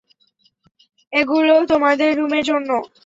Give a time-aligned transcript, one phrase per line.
[1.13, 2.69] এগুলো তোমাদের রুমের জন্য।